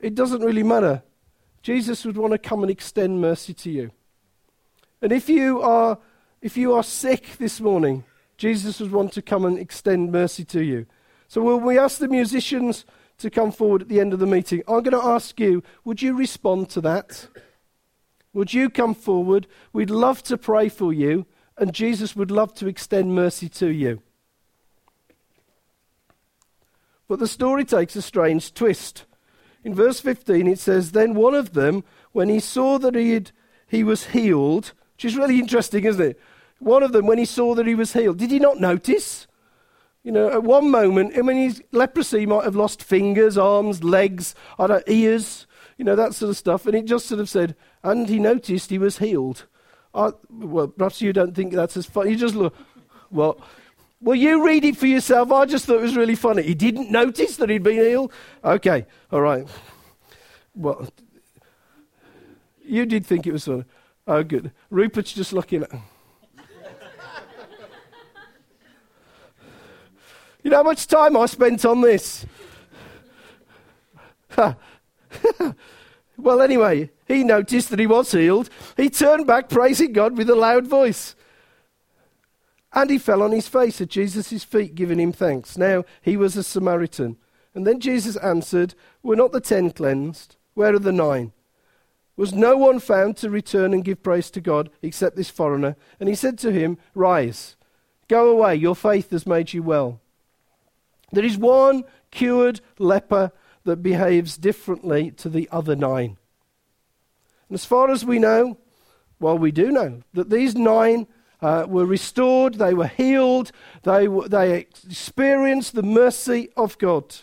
[0.00, 1.02] It doesn't really matter.
[1.68, 3.90] Jesus would want to come and extend mercy to you.
[5.02, 5.98] And if you are,
[6.40, 8.04] if you are sick this morning,
[8.38, 10.86] Jesus would want to come and extend mercy to you.
[11.28, 12.86] So when we ask the musicians
[13.18, 16.00] to come forward at the end of the meeting, I'm going to ask you, would
[16.00, 17.28] you respond to that?
[18.32, 19.46] Would you come forward?
[19.74, 21.26] We'd love to pray for you,
[21.58, 24.00] and Jesus would love to extend mercy to you.
[27.08, 29.04] But the story takes a strange twist.
[29.68, 33.32] In verse 15, it says, Then one of them, when he saw that he, had,
[33.66, 36.18] he was healed, which is really interesting, isn't it?
[36.58, 39.26] One of them, when he saw that he was healed, did he not notice?
[40.02, 44.34] You know, at one moment, I mean, his leprosy might have lost fingers, arms, legs,
[44.58, 46.64] I don't, ears, you know, that sort of stuff.
[46.64, 49.44] And it just sort of said, and he noticed he was healed.
[49.94, 52.12] I, well, perhaps you don't think that's as funny.
[52.12, 52.56] You just look,
[53.10, 53.38] well,
[54.00, 55.32] well, you read it for yourself.
[55.32, 56.42] I just thought it was really funny.
[56.42, 58.12] He didn't notice that he'd been ill.
[58.44, 59.46] Okay, all right.
[60.54, 60.88] Well,
[62.64, 63.64] you did think it was funny.
[64.06, 64.52] Oh, good.
[64.70, 65.72] Rupert's just looking at.
[70.42, 72.24] you know how much time I spent on this?
[76.16, 78.48] well, anyway, he noticed that he was healed.
[78.76, 81.16] He turned back, praising God with a loud voice.
[82.72, 85.56] And he fell on his face at Jesus' feet, giving him thanks.
[85.56, 87.16] Now, he was a Samaritan.
[87.54, 90.36] And then Jesus answered, Were not the ten cleansed?
[90.54, 91.32] Where are the nine?
[92.16, 95.76] Was no one found to return and give praise to God except this foreigner?
[96.00, 97.56] And he said to him, Rise,
[98.08, 100.00] Go away, your faith has made you well.
[101.12, 103.32] There is one cured leper
[103.64, 106.16] that behaves differently to the other nine.
[107.48, 108.58] And as far as we know,
[109.20, 111.06] well, we do know that these nine
[111.40, 117.14] uh, were restored, they were healed, they, w- they experienced the mercy of God.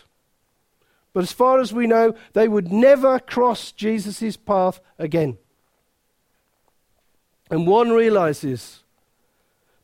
[1.12, 5.38] But as far as we know, they would never cross Jesus' path again.
[7.50, 8.82] And one realizes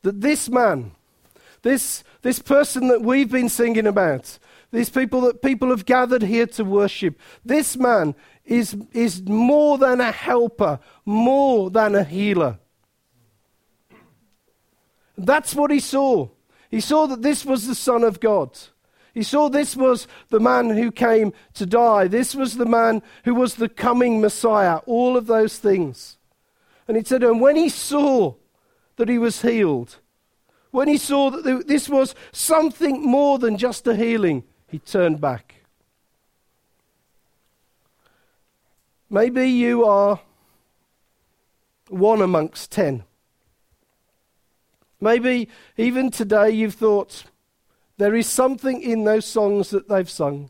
[0.01, 0.91] that this man,
[1.61, 4.37] this, this person that we've been singing about,
[4.71, 8.15] these people that people have gathered here to worship, this man
[8.45, 12.59] is, is more than a helper, more than a healer.
[15.17, 16.29] That's what he saw.
[16.69, 18.57] He saw that this was the Son of God.
[19.13, 22.07] He saw this was the man who came to die.
[22.07, 24.77] This was the man who was the coming Messiah.
[24.87, 26.17] All of those things.
[26.87, 28.33] And he said, and when he saw
[28.95, 29.97] that he was healed,
[30.71, 35.55] when he saw that this was something more than just a healing, he turned back.
[39.11, 40.19] Maybe you are
[41.89, 43.03] one amongst ten.
[45.03, 47.25] Maybe even today you've thought
[47.97, 50.49] there is something in those songs that they've sung.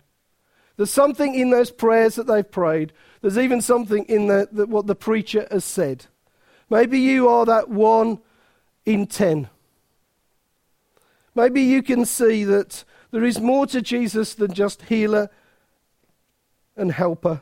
[0.77, 2.93] There's something in those prayers that they've prayed.
[3.21, 6.05] There's even something in the, the, what the preacher has said.
[6.69, 8.19] Maybe you are that one
[8.85, 9.49] in ten.
[11.33, 15.31] Maybe you can see that there is more to Jesus than just healer
[16.77, 17.41] and helper.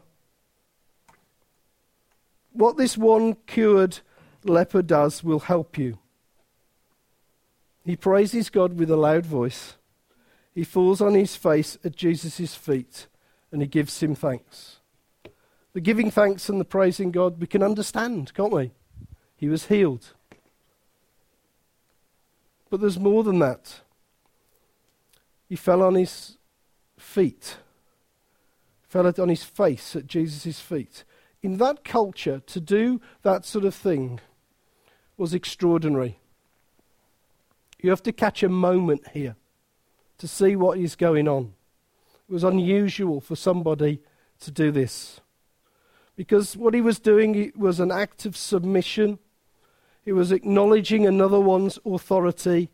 [2.53, 3.99] What this one cured
[4.45, 5.97] leper does will help you.
[7.83, 9.75] He praises God with a loud voice.
[10.53, 13.07] He falls on his face at Jesus' feet
[13.51, 14.77] and he gives him thanks.
[15.73, 18.71] The giving thanks and the praising God we can understand, can't we?
[19.35, 20.13] He was healed.
[22.69, 23.81] But there's more than that.
[25.49, 26.37] He fell on his
[26.97, 27.57] feet,
[28.87, 31.03] fell on his face at Jesus' feet.
[31.43, 34.19] In that culture, to do that sort of thing
[35.17, 36.19] was extraordinary.
[37.81, 39.35] You have to catch a moment here
[40.17, 41.53] to see what is going on.
[42.29, 44.01] It was unusual for somebody
[44.41, 45.19] to do this.
[46.15, 49.19] Because what he was doing was an act of submission
[50.03, 52.69] it was acknowledging another one's authority.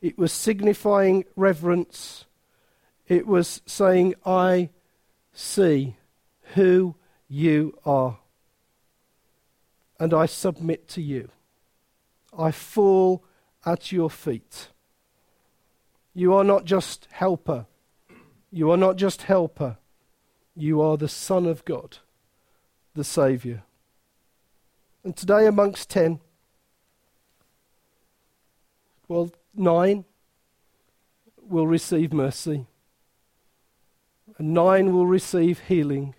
[0.00, 2.24] It was signifying reverence.
[3.06, 4.70] It was saying, I
[5.32, 5.96] see
[6.54, 6.96] who
[7.28, 8.18] you are.
[10.00, 11.28] And I submit to you.
[12.36, 13.24] I fall
[13.64, 14.68] at your feet.
[16.14, 17.66] You are not just helper.
[18.50, 19.78] You are not just helper.
[20.54, 21.98] You are the Son of God,
[22.94, 23.62] the Saviour.
[25.04, 26.20] And today, amongst ten,
[29.08, 30.04] well, nine
[31.40, 32.66] will receive mercy,
[34.38, 36.14] and nine will receive healing.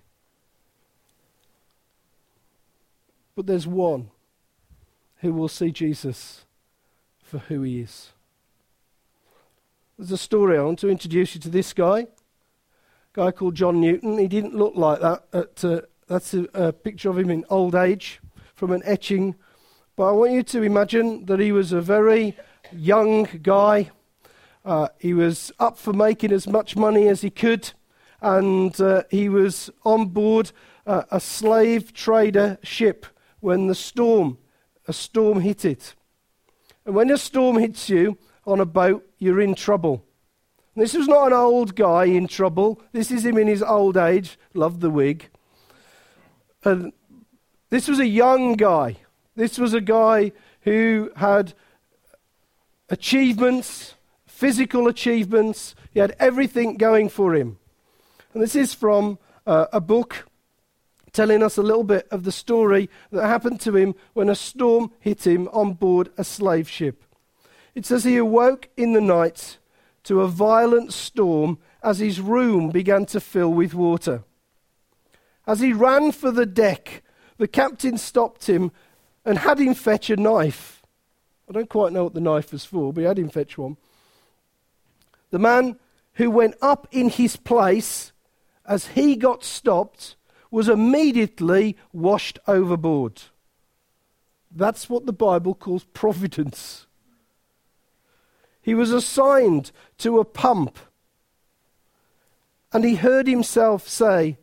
[3.35, 4.09] But there's one
[5.17, 6.45] who will see Jesus
[7.33, 8.11] for who he is.
[9.97, 12.07] There's a story I want to introduce you to this guy, a
[13.13, 14.19] guy called John Newton.
[14.19, 15.23] He didn't look like that.
[15.33, 18.21] At, uh, that's a, a picture of him in old age
[18.53, 19.33] from an etching.
[19.95, 22.37] But I want you to imagine that he was a very
[22.71, 23.89] young guy.
[24.63, 27.71] Uh, he was up for making as much money as he could,
[28.21, 30.51] and uh, he was on board
[30.85, 33.07] uh, a slave trader ship
[33.39, 34.37] when the storm,
[34.87, 35.95] a storm hit it.
[36.85, 40.05] And when a storm hits you on a boat, you're in trouble.
[40.75, 42.81] This was not an old guy in trouble.
[42.91, 44.39] This is him in his old age.
[44.53, 45.29] Loved the wig.
[46.63, 46.93] And
[47.69, 48.97] this was a young guy.
[49.35, 51.53] This was a guy who had
[52.89, 55.75] achievements, physical achievements.
[55.91, 57.59] He had everything going for him.
[58.33, 60.27] And this is from uh, a book
[61.13, 64.91] telling us a little bit of the story that happened to him when a storm
[64.99, 67.03] hit him on board a slave ship.
[67.75, 69.59] It says he awoke in the night
[70.03, 74.23] to a violent storm as his room began to fill with water.
[75.45, 77.03] As he ran for the deck,
[77.37, 78.71] the captain stopped him
[79.25, 80.81] and had him fetch a knife.
[81.49, 83.77] I don't quite know what the knife was for, but he had him fetch one.
[85.31, 85.77] The man
[86.13, 88.11] who went up in his place
[88.65, 90.15] as he got stopped
[90.53, 93.23] was immediately washed overboard.
[94.51, 96.85] That's what the Bible calls providence.
[98.61, 100.77] He was assigned to a pump,
[102.71, 104.37] and he heard himself say,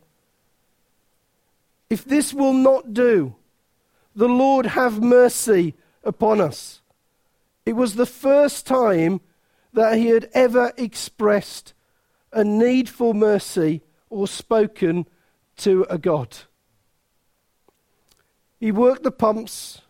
[1.89, 3.35] If this will not do,
[4.13, 6.81] the Lord have mercy upon us.
[7.65, 9.21] It was the first time
[9.71, 11.73] that he had ever expressed
[12.33, 15.05] a need for mercy or spoken
[15.61, 16.37] to a God.
[18.59, 19.81] He worked the pumps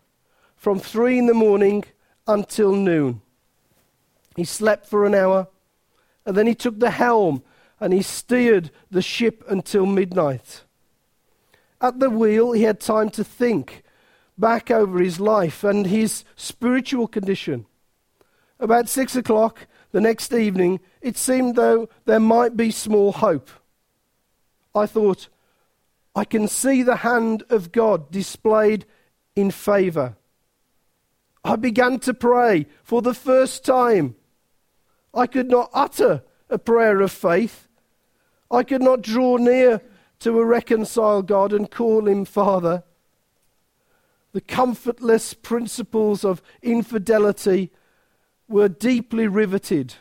[0.55, 1.83] from three in the morning
[2.27, 3.21] until noon.
[4.35, 5.47] He slept for an hour,
[6.25, 7.43] and then he took the helm
[7.79, 10.63] and he steered the ship until midnight.
[11.81, 13.83] At the wheel, he had time to think
[14.37, 17.65] back over his life and his spiritual condition.
[18.59, 23.49] About six o'clock the next evening, it seemed though there might be small hope.
[24.75, 25.27] I thought,
[26.15, 28.85] I can see the hand of God displayed
[29.35, 30.17] in favour.
[31.43, 34.15] I began to pray for the first time.
[35.13, 37.67] I could not utter a prayer of faith.
[38.49, 39.81] I could not draw near
[40.19, 42.83] to a reconciled God and call him Father.
[44.33, 47.71] The comfortless principles of infidelity
[48.47, 49.95] were deeply riveted.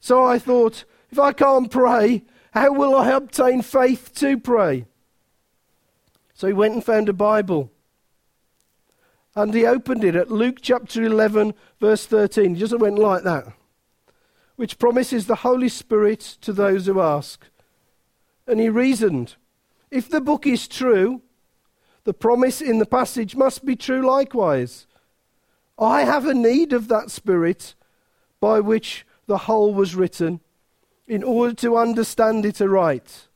[0.00, 4.86] So I thought, if I can't pray, how will I obtain faith to pray?
[6.40, 7.70] So he went and found a Bible.
[9.34, 12.54] And he opened it at Luke chapter 11, verse 13.
[12.54, 13.52] He just went like that,
[14.56, 17.44] which promises the Holy Spirit to those who ask.
[18.46, 19.36] And he reasoned
[19.90, 21.20] if the book is true,
[22.04, 24.86] the promise in the passage must be true likewise.
[25.78, 27.74] I have a need of that Spirit
[28.40, 30.40] by which the whole was written
[31.06, 33.26] in order to understand it aright.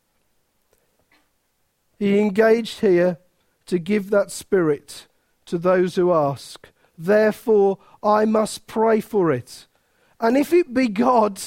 [2.04, 3.18] He engaged here
[3.64, 5.06] to give that Spirit
[5.46, 6.68] to those who ask.
[6.98, 9.66] Therefore, I must pray for it.
[10.20, 11.40] And if it be God,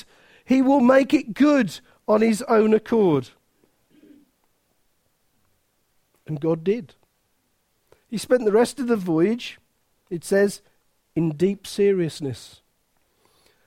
[0.44, 3.30] He will make it good on His own accord.
[6.26, 6.96] And God did.
[8.08, 9.60] He spent the rest of the voyage,
[10.10, 10.62] it says,
[11.16, 12.62] in deep seriousness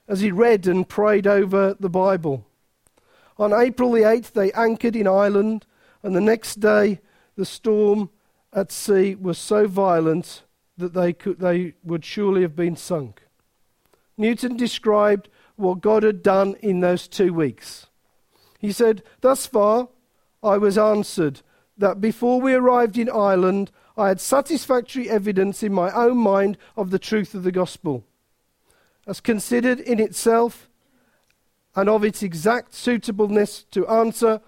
[0.09, 2.45] as he read and prayed over the Bible.
[3.39, 5.67] On April the 8th, they anchored in Ireland,
[6.03, 7.01] and the next day,
[7.37, 8.11] the storm
[8.53, 10.43] at sea was so violent
[10.77, 13.23] that they, could, they would surely have been sunk.
[14.17, 17.87] Newton described what God had done in those two weeks.
[18.59, 19.89] He said, Thus far,
[20.43, 21.43] I was answered
[21.77, 26.91] that before we arrived in Ireland, I had satisfactory evidence in my own mind of
[26.91, 28.05] the truth of the gospel.
[29.07, 30.69] As considered in itself
[31.75, 34.41] and of its exact suitableness to answer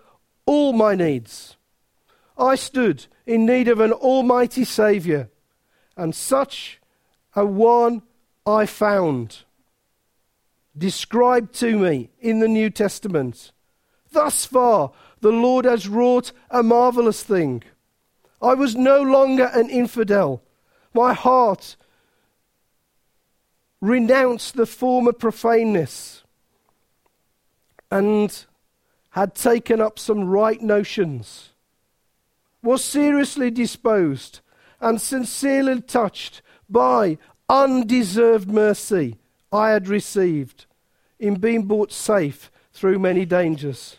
[0.47, 1.57] all my needs.
[2.37, 5.29] I stood in need of an almighty Saviour,
[5.97, 6.81] and such
[7.35, 8.03] a one
[8.47, 9.45] I found,
[10.77, 13.53] described to me in the New Testament.
[14.11, 17.63] Thus far, the Lord has wrought a marvelous thing.
[18.41, 20.43] I was no longer an infidel.
[20.93, 21.77] My heart
[23.81, 26.23] renounced the former profaneness
[27.91, 28.47] and
[29.13, 31.51] had taken up some right notions,
[32.63, 34.41] was seriously disposed
[34.81, 39.19] and sincerely touched by undeserved mercy
[39.53, 40.65] I had received
[41.19, 43.99] in being brought safe through many dangers.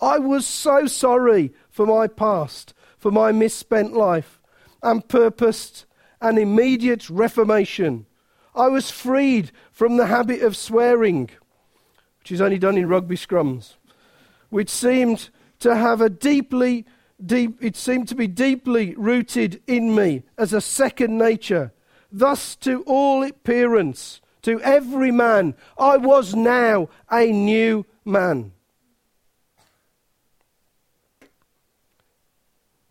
[0.00, 4.40] I was so sorry for my past, for my misspent life,
[4.82, 5.84] and purposed
[6.22, 8.06] an immediate reformation.
[8.54, 11.28] I was freed from the habit of swearing,
[12.20, 13.74] which is only done in rugby scrums,
[14.50, 15.30] which seemed
[15.60, 16.86] to have a deeply,
[17.24, 21.72] deep, it seemed to be deeply rooted in me as a second nature.
[22.10, 28.52] Thus, to all appearance, to every man, I was now a new man.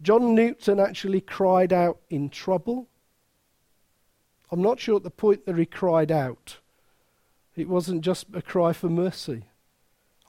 [0.02, 2.88] John Newton actually cried out in trouble.
[4.52, 6.60] I'm not sure at the point that he cried out,
[7.56, 9.46] it wasn't just a cry for mercy.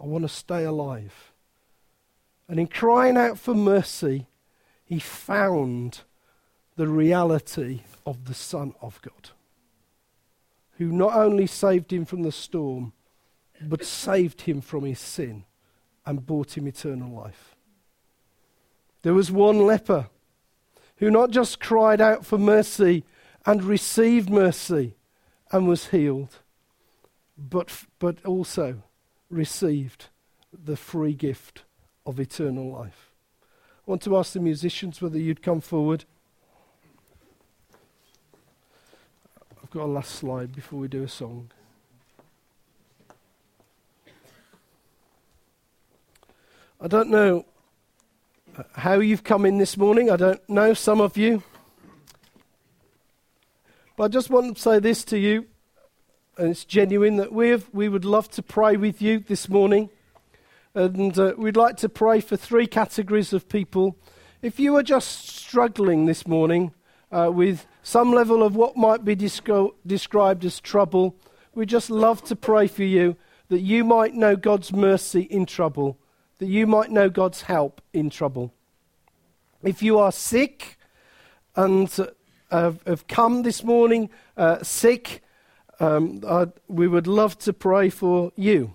[0.01, 1.33] I want to stay alive.
[2.49, 4.27] And in crying out for mercy,
[4.85, 6.01] he found
[6.77, 9.31] the reality of the Son of God,
[10.79, 12.93] who not only saved him from the storm,
[13.61, 15.45] but saved him from his sin
[16.07, 17.57] and brought him eternal life.
[19.03, 20.09] There was one leper
[20.97, 23.05] who not just cried out for mercy
[23.45, 24.97] and received mercy
[25.51, 26.37] and was healed,
[27.37, 28.83] but, but also
[29.31, 30.07] received
[30.53, 31.63] the free gift
[32.07, 33.13] of eternal life.
[33.87, 36.05] I want to ask the musicians whether you'd come forward.
[39.63, 41.51] I've got a last slide before we do a song.
[46.81, 47.45] I don't know
[48.75, 50.11] how you've come in this morning.
[50.11, 51.43] I don't know, some of you.
[53.97, 55.47] But I just want to say this to you.
[56.39, 59.91] And it's genuine that we, have, we would love to pray with you this morning.
[60.73, 63.97] And uh, we'd like to pray for three categories of people.
[64.41, 66.73] If you are just struggling this morning
[67.11, 71.17] uh, with some level of what might be descri- described as trouble,
[71.57, 73.17] we'd just love to pray for you
[73.49, 75.99] that you might know God's mercy in trouble,
[76.39, 78.55] that you might know God's help in trouble.
[79.65, 80.79] If you are sick
[81.57, 81.93] and
[82.53, 85.25] uh, have come this morning uh, sick,
[85.81, 86.23] um,
[86.69, 88.75] we would love to pray for you.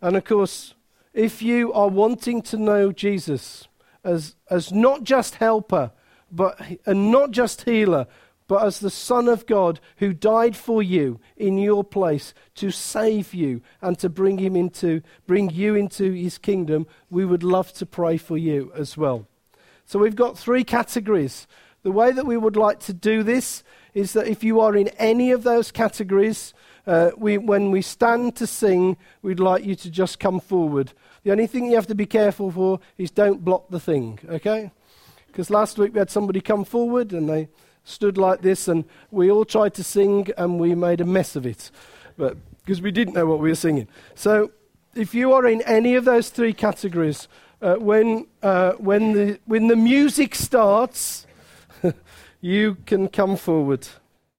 [0.00, 0.74] And of course,
[1.12, 3.68] if you are wanting to know Jesus
[4.02, 5.92] as, as not just helper,
[6.30, 8.06] but, and not just healer,
[8.46, 13.32] but as the Son of God who died for you in your place to save
[13.32, 17.86] you and to bring him into bring you into his kingdom, we would love to
[17.86, 19.26] pray for you as well.
[19.86, 21.46] So we've got three categories.
[21.82, 23.62] The way that we would like to do this
[23.94, 26.52] is that if you are in any of those categories,
[26.86, 30.92] uh, we, when we stand to sing, we'd like you to just come forward.
[31.22, 34.72] The only thing you have to be careful for is don't block the thing, okay?
[35.28, 37.48] Because last week we had somebody come forward and they
[37.84, 41.46] stood like this, and we all tried to sing and we made a mess of
[41.46, 41.70] it,
[42.16, 43.86] but because we didn't know what we were singing.
[44.14, 44.52] So,
[44.94, 47.28] if you are in any of those three categories,
[47.60, 51.26] uh, when uh, when the when the music starts,
[52.44, 53.88] you can come forward.